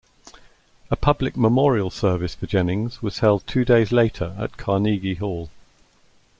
[0.89, 5.51] A public memorial service for Jennings was held two days later at Carnegie Hall.